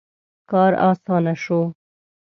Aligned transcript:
•کار 0.51 0.71
آسانه 0.91 1.33
شو. 1.43 1.61